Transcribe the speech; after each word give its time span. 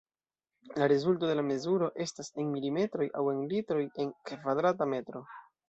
La 0.81 0.87
rezulto 0.91 1.29
de 1.31 1.35
la 1.39 1.43
mezuro 1.49 1.91
estas 2.07 2.33
en 2.45 2.49
milimetroj 2.55 3.09
aŭ 3.21 3.27
en 3.37 3.45
litroj 3.55 3.85
en 4.07 4.13
kvadrata 4.33 4.93
metro. 4.97 5.27